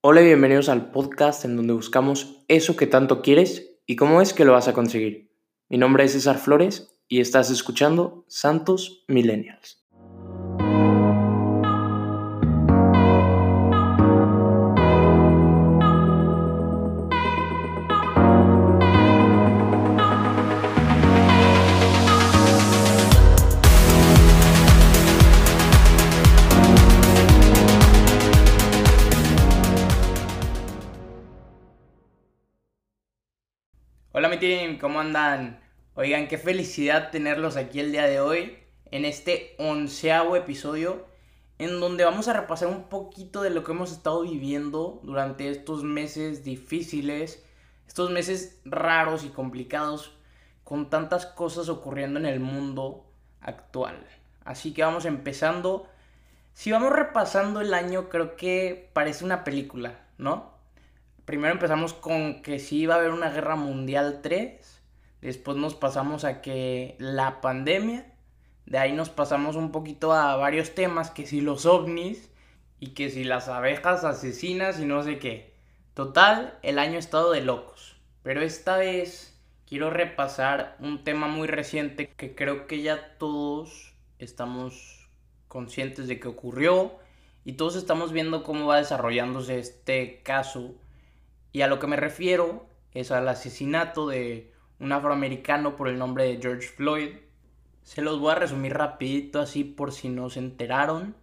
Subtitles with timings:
[0.00, 4.32] Hola y bienvenidos al podcast en donde buscamos eso que tanto quieres y cómo es
[4.32, 5.32] que lo vas a conseguir.
[5.68, 9.84] Mi nombre es César Flores y estás escuchando Santos Millennials.
[34.38, 35.58] Team, ¿cómo andan?
[35.94, 38.56] Oigan, qué felicidad tenerlos aquí el día de hoy
[38.90, 41.06] en este onceavo episodio
[41.58, 45.82] en donde vamos a repasar un poquito de lo que hemos estado viviendo durante estos
[45.82, 47.44] meses difíciles,
[47.88, 50.16] estos meses raros y complicados
[50.62, 53.04] con tantas cosas ocurriendo en el mundo
[53.40, 54.06] actual.
[54.44, 55.88] Así que vamos empezando.
[56.54, 60.57] Si vamos repasando el año, creo que parece una película, ¿no?
[61.28, 64.82] Primero empezamos con que sí iba a haber una guerra mundial 3,
[65.20, 68.10] después nos pasamos a que la pandemia,
[68.64, 72.30] de ahí nos pasamos un poquito a varios temas, que si los ovnis
[72.80, 75.52] y que si las abejas asesinas y no sé qué.
[75.92, 81.46] Total, el año ha estado de locos, pero esta vez quiero repasar un tema muy
[81.46, 85.10] reciente que creo que ya todos estamos
[85.46, 86.94] conscientes de que ocurrió
[87.44, 90.74] y todos estamos viendo cómo va desarrollándose este caso
[91.52, 96.24] y a lo que me refiero es al asesinato de un afroamericano por el nombre
[96.24, 97.16] de George Floyd.
[97.82, 101.16] Se los voy a resumir rapidito así por si no se enteraron.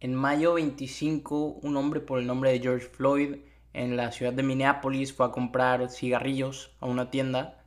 [0.00, 3.36] En mayo 25, un hombre por el nombre de George Floyd
[3.72, 7.60] en la ciudad de Minneapolis fue a comprar cigarrillos a una tienda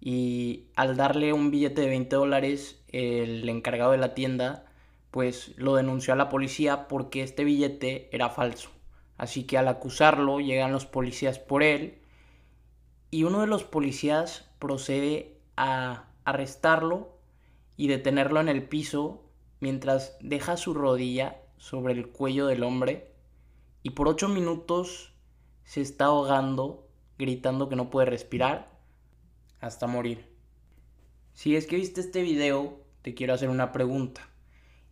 [0.00, 4.66] y al darle un billete de 20 dólares, el encargado de la tienda
[5.12, 8.70] pues lo denunció a la policía porque este billete era falso.
[9.22, 12.00] Así que al acusarlo llegan los policías por él
[13.12, 17.16] y uno de los policías procede a arrestarlo
[17.76, 19.22] y detenerlo en el piso
[19.60, 23.12] mientras deja su rodilla sobre el cuello del hombre
[23.84, 25.12] y por ocho minutos
[25.62, 28.76] se está ahogando gritando que no puede respirar
[29.60, 30.26] hasta morir.
[31.32, 34.28] Si es que viste este video, te quiero hacer una pregunta.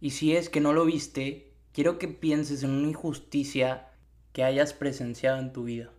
[0.01, 3.89] Y si es que no lo viste, quiero que pienses en una injusticia
[4.33, 5.91] que hayas presenciado en tu vida.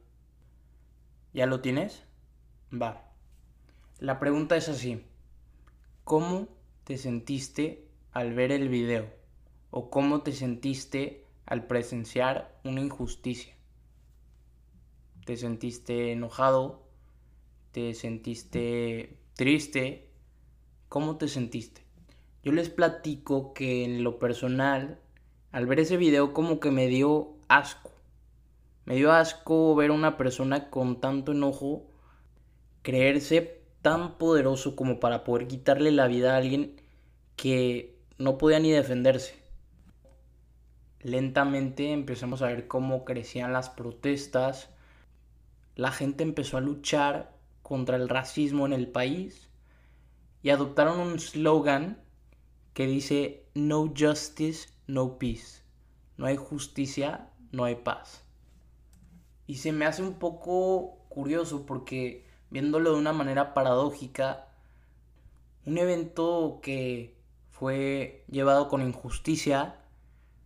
[1.33, 2.03] ¿Ya lo tienes?
[2.73, 3.11] Va.
[3.99, 5.03] La pregunta es así.
[6.03, 6.47] ¿Cómo
[6.83, 9.09] te sentiste al ver el video?
[9.69, 13.53] ¿O cómo te sentiste al presenciar una injusticia?
[15.25, 16.87] ¿Te sentiste enojado?
[17.71, 20.09] ¿Te sentiste triste?
[20.89, 21.83] ¿Cómo te sentiste?
[22.43, 24.99] Yo les platico que en lo personal,
[25.51, 27.91] al ver ese video como que me dio asco
[28.85, 31.87] me dio asco ver a una persona con tanto enojo
[32.81, 36.81] creerse tan poderoso como para poder quitarle la vida a alguien
[37.35, 39.41] que no podía ni defenderse.
[40.99, 44.69] Lentamente empezamos a ver cómo crecían las protestas,
[45.75, 49.49] la gente empezó a luchar contra el racismo en el país
[50.43, 52.03] y adoptaron un slogan
[52.73, 55.61] que dice No justice, no peace.
[56.17, 58.23] No hay justicia, no hay paz.
[59.51, 64.47] Y se me hace un poco curioso porque viéndolo de una manera paradójica,
[65.66, 67.17] un evento que
[67.50, 69.75] fue llevado con injusticia,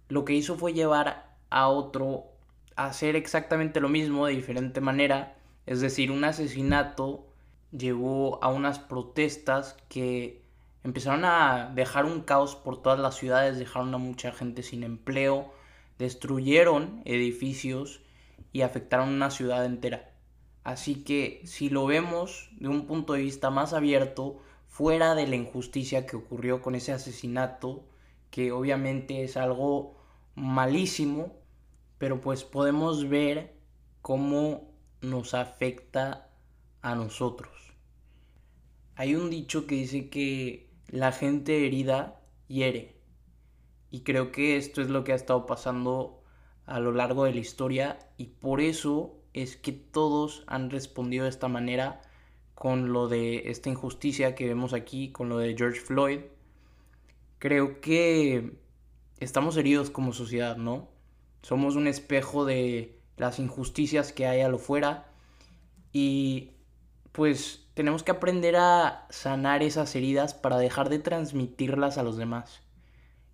[0.09, 2.31] lo que hizo fue llevar a otro
[2.75, 5.37] a hacer exactamente lo mismo de diferente manera.
[5.67, 7.27] Es decir, un asesinato
[7.71, 10.41] llevó a unas protestas que
[10.83, 15.53] empezaron a dejar un caos por todas las ciudades, dejaron a mucha gente sin empleo,
[15.99, 18.01] destruyeron edificios
[18.55, 20.13] y afectaron una ciudad entera.
[20.63, 25.35] Así que si lo vemos de un punto de vista más abierto, fuera de la
[25.35, 27.83] injusticia que ocurrió con ese asesinato,
[28.31, 29.97] que obviamente es algo
[30.35, 31.33] malísimo,
[31.97, 33.57] pero pues podemos ver
[34.01, 34.71] cómo
[35.01, 36.29] nos afecta
[36.81, 37.51] a nosotros.
[38.95, 42.95] Hay un dicho que dice que la gente herida hiere.
[43.91, 46.21] Y creo que esto es lo que ha estado pasando
[46.65, 51.29] a lo largo de la historia y por eso es que todos han respondido de
[51.29, 52.01] esta manera
[52.55, 56.21] con lo de esta injusticia que vemos aquí, con lo de George Floyd.
[57.37, 58.57] Creo que
[59.19, 60.87] estamos heridos como sociedad, ¿no?
[61.41, 65.07] Somos un espejo de las injusticias que hay a lo fuera
[65.91, 66.51] y
[67.11, 72.64] pues tenemos que aprender a sanar esas heridas para dejar de transmitirlas a los demás.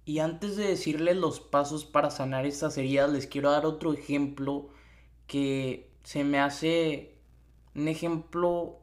[0.03, 4.69] Y antes de decirles los pasos para sanar estas heridas, les quiero dar otro ejemplo
[5.27, 7.15] que se me hace
[7.75, 8.80] un ejemplo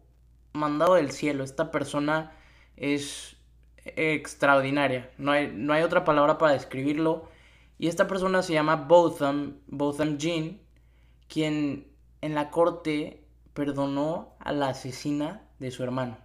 [0.53, 1.44] mandado del cielo.
[1.44, 2.32] Esta persona
[2.76, 3.37] es
[3.85, 5.11] extraordinaria.
[5.19, 7.29] No hay, no hay otra palabra para describirlo.
[7.79, 10.61] Y esta persona se llama Botham, Botham Jean,
[11.29, 11.87] quien
[12.21, 13.25] en la corte
[13.55, 16.19] perdonó a la asesina de su hermano.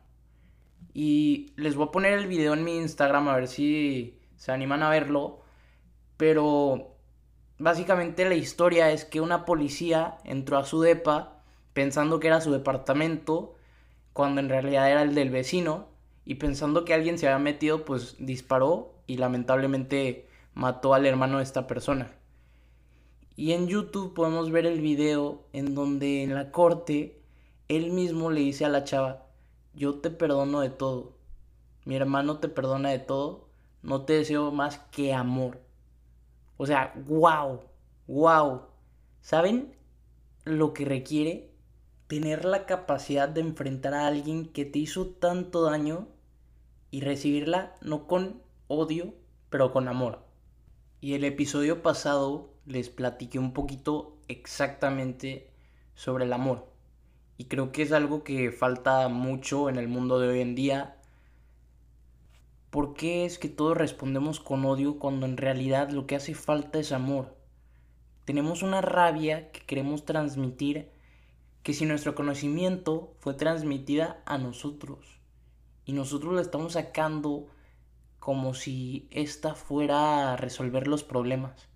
[0.94, 4.84] Y les voy a poner el video en mi Instagram a ver si se animan
[4.84, 5.40] a verlo.
[6.18, 6.98] Pero
[7.60, 11.42] básicamente la historia es que una policía entró a su depa
[11.72, 13.56] pensando que era su departamento,
[14.12, 15.88] cuando en realidad era el del vecino,
[16.26, 21.44] y pensando que alguien se había metido, pues disparó y lamentablemente mató al hermano de
[21.44, 22.12] esta persona.
[23.38, 27.22] Y en YouTube podemos ver el video en donde en la corte
[27.70, 29.26] él mismo le dice a la chava,
[29.74, 31.14] yo te perdono de todo,
[31.86, 33.53] mi hermano te perdona de todo,
[33.84, 35.62] no te deseo más que amor.
[36.58, 37.60] O sea, wow,
[38.08, 38.62] wow.
[39.22, 39.76] ¿Saben
[40.46, 41.52] lo que requiere
[42.08, 46.08] tener la capacidad de enfrentar a alguien que te hizo tanto daño
[46.92, 49.14] y recibirla no con odio,
[49.50, 50.26] pero con amor?
[51.02, 55.52] Y el episodio pasado les platiqué un poquito exactamente
[55.96, 56.72] sobre el amor.
[57.38, 60.98] Y creo que es algo que falta mucho en el mundo de hoy en día.
[62.74, 66.80] ¿Por qué es que todos respondemos con odio cuando en realidad lo que hace falta
[66.80, 67.38] es amor?
[68.26, 70.90] Tenemos una rabia que queremos transmitir
[71.62, 75.20] que si nuestro conocimiento fue transmitida a nosotros
[75.86, 77.46] y nosotros la estamos sacando
[78.18, 81.70] como si esta fuera a resolver los problemas.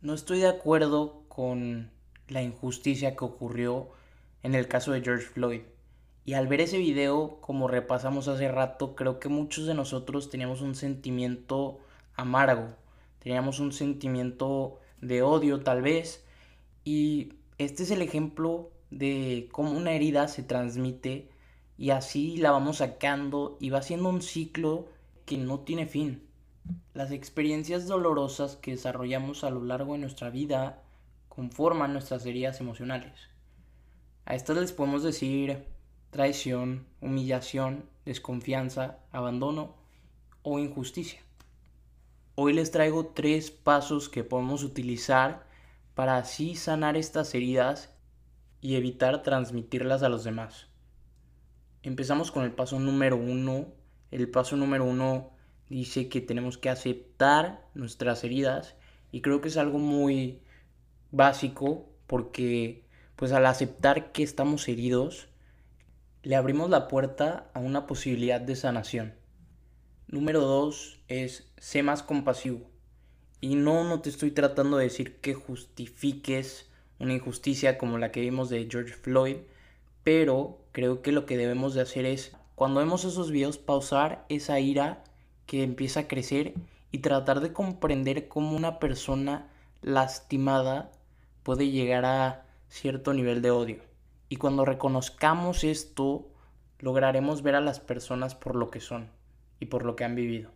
[0.00, 1.92] No estoy de acuerdo con
[2.26, 3.90] la injusticia que ocurrió
[4.42, 5.60] en el caso de George Floyd.
[6.24, 10.60] Y al ver ese video, como repasamos hace rato, creo que muchos de nosotros teníamos
[10.60, 11.78] un sentimiento
[12.14, 12.74] amargo,
[13.18, 16.24] teníamos un sentimiento de odio tal vez.
[16.84, 21.30] Y este es el ejemplo de cómo una herida se transmite
[21.78, 24.88] y así la vamos sacando y va siendo un ciclo
[25.24, 26.26] que no tiene fin.
[26.92, 30.82] Las experiencias dolorosas que desarrollamos a lo largo de nuestra vida
[31.28, 33.12] conforman nuestras heridas emocionales.
[34.26, 35.64] A estas les podemos decir
[36.10, 39.76] traición, humillación, desconfianza, abandono
[40.42, 41.20] o injusticia.
[42.34, 45.46] Hoy les traigo tres pasos que podemos utilizar
[45.94, 47.92] para así sanar estas heridas
[48.60, 50.66] y evitar transmitirlas a los demás.
[51.82, 53.68] Empezamos con el paso número uno.
[54.10, 55.30] El paso número uno
[55.68, 58.74] dice que tenemos que aceptar nuestras heridas
[59.12, 60.42] y creo que es algo muy
[61.10, 62.84] básico porque
[63.16, 65.29] pues al aceptar que estamos heridos
[66.22, 69.14] le abrimos la puerta a una posibilidad de sanación.
[70.06, 72.68] Número dos es sé más compasivo.
[73.40, 76.68] Y no, no te estoy tratando de decir que justifiques
[76.98, 79.36] una injusticia como la que vimos de George Floyd,
[80.04, 84.60] pero creo que lo que debemos de hacer es, cuando vemos esos videos, pausar esa
[84.60, 85.02] ira
[85.46, 86.52] que empieza a crecer
[86.92, 89.48] y tratar de comprender cómo una persona
[89.80, 90.92] lastimada
[91.42, 93.89] puede llegar a cierto nivel de odio.
[94.32, 96.30] Y cuando reconozcamos esto,
[96.78, 99.10] lograremos ver a las personas por lo que son
[99.58, 100.52] y por lo que han vivido,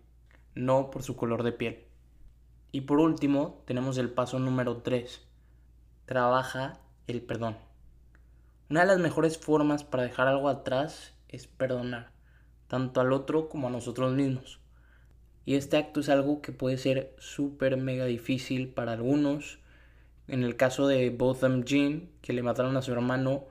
[0.54, 1.84] no por su color de piel.
[2.70, 5.26] Y por último, tenemos el paso número 3.
[6.06, 6.78] Trabaja
[7.08, 7.56] el perdón.
[8.70, 12.12] Una de las mejores formas para dejar algo atrás es perdonar,
[12.68, 14.60] tanto al otro como a nosotros mismos.
[15.44, 19.58] Y este acto es algo que puede ser súper mega difícil para algunos.
[20.28, 23.48] En el caso de Botham Jean, que le mataron a su hermano,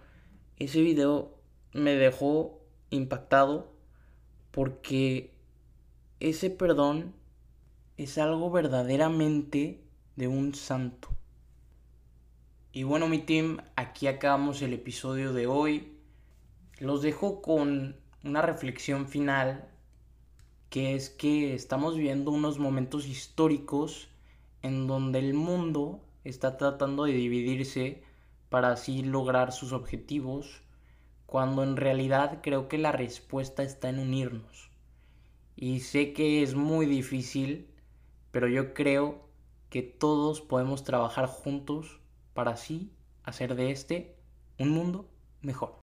[0.58, 1.36] ese video
[1.74, 3.72] me dejó impactado
[4.52, 5.34] porque
[6.20, 7.14] ese perdón
[7.98, 9.84] es algo verdaderamente
[10.16, 11.10] de un santo.
[12.72, 15.98] Y bueno, mi team, aquí acabamos el episodio de hoy.
[16.80, 19.70] Los dejo con una reflexión final
[20.70, 24.10] que es que estamos viviendo unos momentos históricos
[24.64, 28.03] en donde el mundo está tratando de dividirse
[28.54, 30.62] para así lograr sus objetivos,
[31.26, 34.70] cuando en realidad creo que la respuesta está en unirnos.
[35.56, 37.68] Y sé que es muy difícil,
[38.30, 39.28] pero yo creo
[39.72, 42.00] que todos podemos trabajar juntos
[42.36, 42.92] para así
[43.24, 44.16] hacer de este
[44.60, 45.10] un mundo
[45.42, 45.83] mejor.